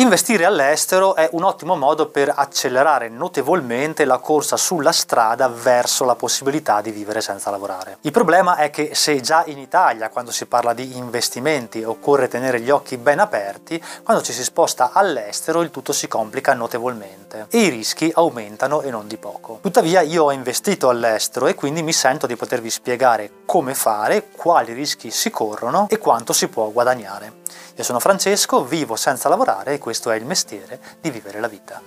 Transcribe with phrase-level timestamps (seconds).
[0.00, 6.14] Investire all'estero è un ottimo modo per accelerare notevolmente la corsa sulla strada verso la
[6.14, 7.98] possibilità di vivere senza lavorare.
[8.00, 12.62] Il problema è che se già in Italia, quando si parla di investimenti, occorre tenere
[12.62, 17.58] gli occhi ben aperti, quando ci si sposta all'estero il tutto si complica notevolmente e
[17.58, 19.58] i rischi aumentano e non di poco.
[19.60, 24.72] Tuttavia io ho investito all'estero e quindi mi sento di potervi spiegare come fare, quali
[24.72, 27.36] rischi si corrono e quanto si può guadagnare.
[27.80, 31.82] Io sono Francesco, vivo senza lavorare e questo è il mestiere di vivere la vita.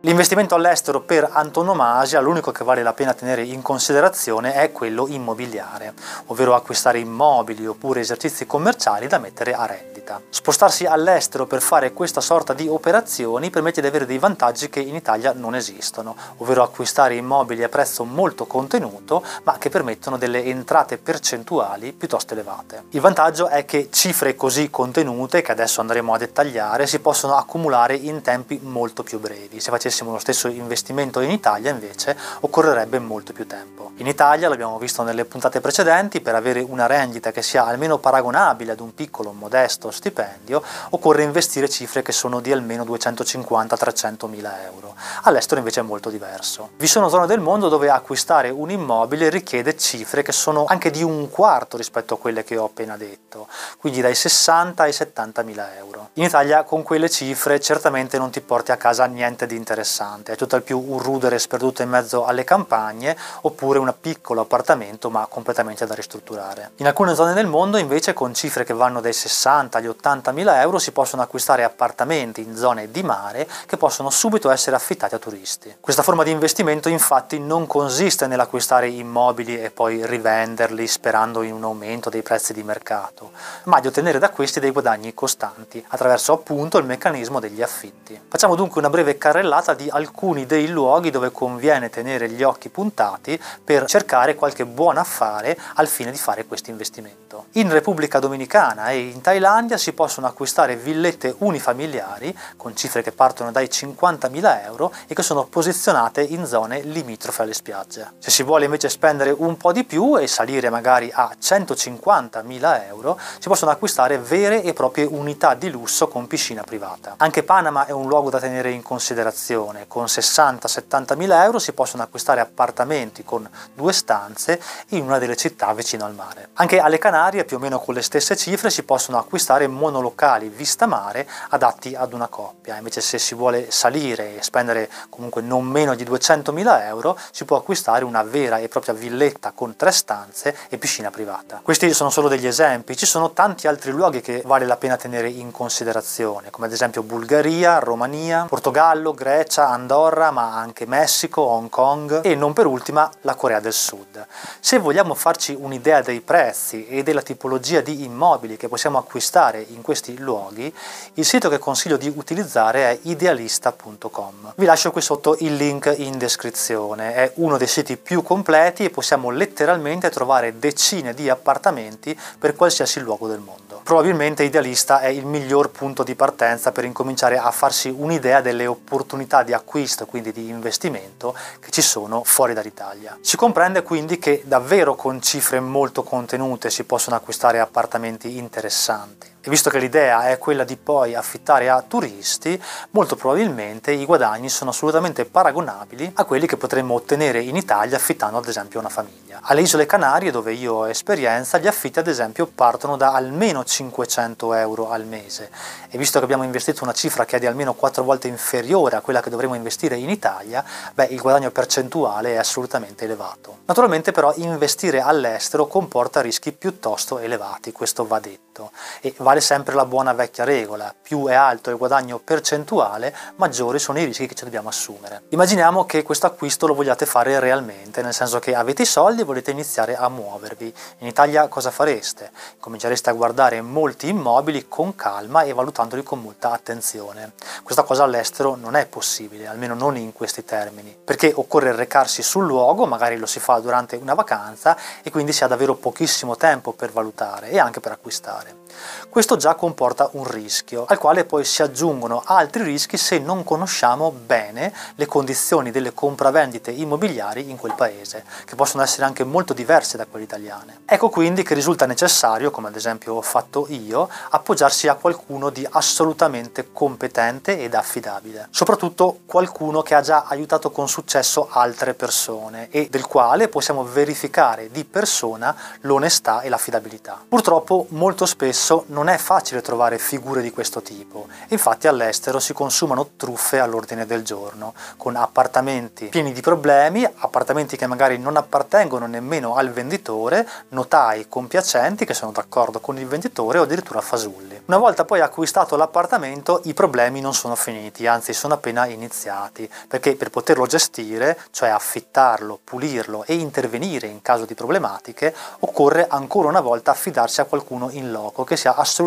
[0.00, 5.94] L'investimento all'estero per antonomasia, l'unico che vale la pena tenere in considerazione è quello immobiliare,
[6.26, 9.66] ovvero acquistare immobili oppure esercizi commerciali da mettere a
[10.02, 10.20] rendita.
[10.28, 14.94] Spostarsi all'estero per fare questa sorta di operazioni permette di avere dei vantaggi che in
[14.94, 20.98] Italia non esistono, ovvero acquistare immobili a prezzo molto contenuto ma che permettono delle entrate
[20.98, 22.84] percentuali piuttosto elevate.
[22.90, 27.94] Il vantaggio è che cifre così contenute, che adesso andremo a dettagliare, si possono accumulare
[27.94, 29.60] in tempi molto più brevi.
[29.60, 33.92] Se facessimo lo stesso investimento in Italia invece occorrerebbe molto più tempo.
[33.96, 38.72] In Italia, l'abbiamo visto nelle puntate precedenti, per avere una rendita che sia almeno paragonabile
[38.72, 44.94] ad un piccolo modesto stipendio occorre investire cifre che sono di almeno 250-300 mila euro.
[45.22, 46.70] All'estero invece è molto diverso.
[46.76, 51.02] Vi sono zone del mondo dove acquistare un immobile richiede cifre che sono anche di
[51.02, 55.76] un quarto rispetto a quelle che ho appena detto, quindi dai 60 ai 70 mila
[55.76, 56.10] euro.
[56.14, 60.36] In Italia con quelle cifre certamente non ti porti a casa niente di interessante è
[60.36, 65.86] tutt'al più un rudere sperduto in mezzo alle campagne oppure un piccolo appartamento ma completamente
[65.86, 66.72] da ristrutturare.
[66.76, 70.62] In alcune zone del mondo invece con cifre che vanno dai 60 agli 80 mila
[70.62, 75.18] euro si possono acquistare appartamenti in zone di mare che possono subito essere affittati a
[75.18, 75.76] turisti.
[75.78, 81.64] Questa forma di investimento infatti non consiste nell'acquistare immobili e poi rivenderli sperando in un
[81.64, 83.32] aumento dei prezzi di mercato,
[83.64, 88.18] ma di ottenere da questi dei guadagni costanti attraverso appunto il meccanismo degli affitti.
[88.26, 92.68] Facciamo dunque una breve carrellata di di alcuni dei luoghi dove conviene tenere gli occhi
[92.68, 97.46] puntati per cercare qualche buon affare al fine di fare questo investimento.
[97.52, 103.50] In Repubblica Dominicana e in Thailandia si possono acquistare villette unifamiliari con cifre che partono
[103.52, 108.12] dai 50.000 euro e che sono posizionate in zone limitrofe alle spiagge.
[108.18, 113.18] Se si vuole invece spendere un po' di più e salire magari a 150.000 euro,
[113.38, 117.14] si possono acquistare vere e proprie unità di lusso con piscina privata.
[117.18, 122.02] Anche Panama è un luogo da tenere in considerazione con 60-70 mila euro si possono
[122.02, 126.50] acquistare appartamenti con due stanze in una delle città vicino al mare.
[126.54, 130.86] Anche alle Canarie, più o meno con le stesse cifre, si possono acquistare monolocali vista
[130.86, 132.76] mare adatti ad una coppia.
[132.76, 137.44] Invece se si vuole salire e spendere comunque non meno di 200 mila euro, si
[137.44, 141.60] può acquistare una vera e propria villetta con tre stanze e piscina privata.
[141.62, 145.28] Questi sono solo degli esempi, ci sono tanti altri luoghi che vale la pena tenere
[145.28, 152.20] in considerazione, come ad esempio Bulgaria, Romania, Portogallo, Grecia, Andorra, ma anche Messico, Hong Kong
[152.24, 154.26] e non per ultima la Corea del Sud.
[154.60, 159.82] Se vogliamo farci un'idea dei prezzi e della tipologia di immobili che possiamo acquistare in
[159.82, 160.72] questi luoghi,
[161.14, 164.54] il sito che consiglio di utilizzare è idealista.com.
[164.56, 168.90] Vi lascio qui sotto il link in descrizione, è uno dei siti più completi e
[168.90, 175.26] possiamo letteralmente trovare decine di appartamenti per qualsiasi luogo del mondo probabilmente Idealista è il
[175.26, 180.48] miglior punto di partenza per incominciare a farsi un'idea delle opportunità di acquisto, quindi di
[180.48, 183.18] investimento, che ci sono fuori dall'Italia.
[183.20, 189.30] Si comprende quindi che davvero con cifre molto contenute si possono acquistare appartamenti interessanti.
[189.44, 192.60] Visto che l'idea è quella di poi affittare a turisti,
[192.90, 198.38] molto probabilmente i guadagni sono assolutamente paragonabili a quelli che potremmo ottenere in Italia affittando
[198.38, 199.40] ad esempio una famiglia.
[199.42, 204.54] Alle isole Canarie, dove io ho esperienza, gli affitti ad esempio partono da almeno 500
[204.54, 205.50] euro al mese
[205.90, 209.00] e visto che abbiamo investito una cifra che è di almeno 4 volte inferiore a
[209.00, 210.64] quella che dovremmo investire in Italia,
[210.94, 213.58] beh, il guadagno percentuale è assolutamente elevato.
[213.66, 219.86] Naturalmente però investire all'estero comporta rischi piuttosto elevati, questo va detto, e vale sempre la
[219.86, 224.44] buona vecchia regola, più è alto il guadagno percentuale, maggiori sono i rischi che ci
[224.44, 225.22] dobbiamo assumere.
[225.30, 229.24] Immaginiamo che questo acquisto lo vogliate fare realmente, nel senso che avete i soldi e
[229.24, 230.74] volete iniziare a muovervi.
[230.98, 232.30] In Italia cosa fareste?
[232.60, 237.32] Comincereste a guardare molti immobili con calma e valutandoli con molta attenzione.
[237.62, 242.44] Questa cosa all'estero non è possibile, almeno non in questi termini, perché occorre recarsi sul
[242.44, 246.72] luogo, magari lo si fa durante una vacanza e quindi si ha davvero pochissimo tempo
[246.72, 248.60] per valutare e anche per acquistare.
[249.08, 254.10] Questo già comporta un rischio, al quale poi si aggiungono altri rischi se non conosciamo
[254.10, 259.96] bene le condizioni delle compravendite immobiliari in quel paese, che possono essere anche molto diverse
[259.96, 260.80] da quelle italiane.
[260.84, 265.66] Ecco quindi che risulta necessario, come ad esempio ho fatto io, appoggiarsi a qualcuno di
[265.70, 272.88] assolutamente competente ed affidabile, soprattutto qualcuno che ha già aiutato con successo altre persone e
[272.90, 277.24] del quale possiamo verificare di persona l'onestà e l'affidabilità.
[277.28, 283.10] Purtroppo molto spesso non è facile trovare figure di questo tipo, infatti all'estero si consumano
[283.16, 289.56] truffe all'ordine del giorno, con appartamenti pieni di problemi, appartamenti che magari non appartengono nemmeno
[289.56, 294.60] al venditore, notai compiacenti che sono d'accordo con il venditore o addirittura fasulli.
[294.66, 300.16] Una volta poi acquistato l'appartamento i problemi non sono finiti, anzi sono appena iniziati, perché
[300.16, 306.60] per poterlo gestire, cioè affittarlo, pulirlo e intervenire in caso di problematiche, occorre ancora una
[306.60, 309.01] volta affidarsi a qualcuno in loco che sia assolutamente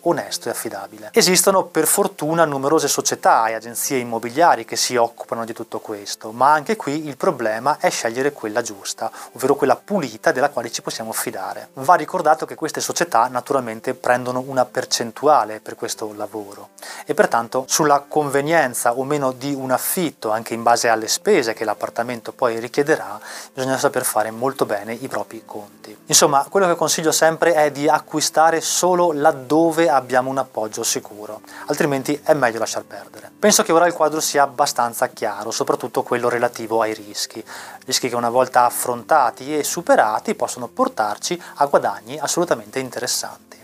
[0.00, 1.10] onesto e affidabile.
[1.12, 6.52] Esistono per fortuna numerose società e agenzie immobiliari che si occupano di tutto questo, ma
[6.52, 11.12] anche qui il problema è scegliere quella giusta, ovvero quella pulita della quale ci possiamo
[11.12, 11.68] fidare.
[11.74, 16.70] Va ricordato che queste società naturalmente prendono una percentuale per questo lavoro
[17.06, 21.64] e pertanto sulla convenienza o meno di un affitto, anche in base alle spese che
[21.64, 23.20] l'appartamento poi richiederà,
[23.52, 25.96] bisogna saper fare molto bene i propri conti.
[26.06, 32.18] Insomma, quello che consiglio sempre è di acquistare solo laddove abbiamo un appoggio sicuro, altrimenti
[32.22, 33.30] è meglio lasciar perdere.
[33.36, 37.44] Penso che ora il quadro sia abbastanza chiaro, soprattutto quello relativo ai rischi,
[37.84, 43.62] rischi che una volta affrontati e superati possono portarci a guadagni assolutamente interessanti.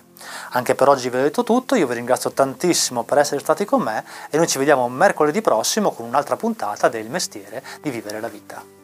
[0.50, 3.80] Anche per oggi vi ho detto tutto, io vi ringrazio tantissimo per essere stati con
[3.80, 8.28] me e noi ci vediamo mercoledì prossimo con un'altra puntata del mestiere di vivere la
[8.28, 8.79] vita.